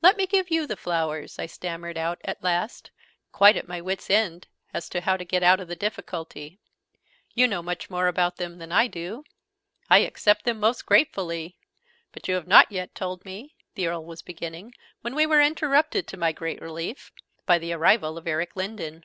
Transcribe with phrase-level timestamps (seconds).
[0.00, 2.90] "Let me give you the flowers!" I stammered out at last,
[3.32, 6.58] quite 'at my wit's end' as to how to get out of the difficulty.
[7.34, 9.24] "You know much more about them than I do!"
[9.90, 11.58] "I accept them most gratefully!
[12.12, 16.06] But you have not yet told me" the Earl was beginning, when we were interrupted,
[16.06, 17.12] to my great relief,
[17.44, 19.04] by the arrival of Eric Lindon.